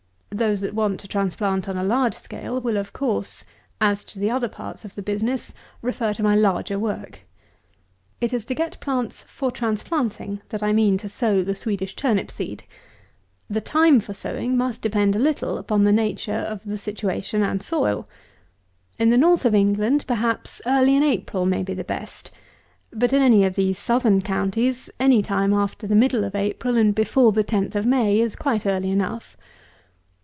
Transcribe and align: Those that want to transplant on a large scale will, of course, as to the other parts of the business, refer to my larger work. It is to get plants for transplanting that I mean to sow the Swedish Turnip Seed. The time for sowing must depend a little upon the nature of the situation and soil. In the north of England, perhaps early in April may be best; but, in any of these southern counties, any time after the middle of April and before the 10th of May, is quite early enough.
Those 0.33 0.61
that 0.61 0.73
want 0.73 1.01
to 1.01 1.09
transplant 1.09 1.67
on 1.67 1.75
a 1.75 1.83
large 1.83 2.13
scale 2.13 2.61
will, 2.61 2.77
of 2.77 2.93
course, 2.93 3.43
as 3.81 4.05
to 4.05 4.17
the 4.17 4.31
other 4.31 4.47
parts 4.47 4.85
of 4.85 4.95
the 4.95 5.01
business, 5.01 5.53
refer 5.81 6.13
to 6.13 6.23
my 6.23 6.37
larger 6.37 6.79
work. 6.79 7.23
It 8.21 8.31
is 8.31 8.45
to 8.45 8.55
get 8.55 8.79
plants 8.79 9.23
for 9.23 9.51
transplanting 9.51 10.41
that 10.47 10.63
I 10.63 10.71
mean 10.71 10.97
to 10.99 11.09
sow 11.09 11.43
the 11.43 11.53
Swedish 11.53 11.97
Turnip 11.97 12.31
Seed. 12.31 12.63
The 13.49 13.59
time 13.59 13.99
for 13.99 14.13
sowing 14.13 14.55
must 14.55 14.81
depend 14.81 15.17
a 15.17 15.19
little 15.19 15.57
upon 15.57 15.83
the 15.83 15.91
nature 15.91 16.31
of 16.33 16.63
the 16.63 16.77
situation 16.77 17.43
and 17.43 17.61
soil. 17.61 18.07
In 18.97 19.09
the 19.09 19.17
north 19.17 19.43
of 19.43 19.53
England, 19.53 20.05
perhaps 20.07 20.61
early 20.65 20.95
in 20.95 21.03
April 21.03 21.45
may 21.45 21.61
be 21.61 21.75
best; 21.83 22.31
but, 22.91 23.11
in 23.11 23.21
any 23.21 23.43
of 23.43 23.55
these 23.55 23.77
southern 23.77 24.21
counties, 24.21 24.89
any 24.97 25.21
time 25.21 25.53
after 25.53 25.85
the 25.87 25.93
middle 25.95 26.23
of 26.23 26.35
April 26.35 26.77
and 26.77 26.95
before 26.95 27.33
the 27.33 27.43
10th 27.43 27.75
of 27.75 27.85
May, 27.85 28.21
is 28.21 28.37
quite 28.37 28.65
early 28.65 28.91
enough. 28.91 29.35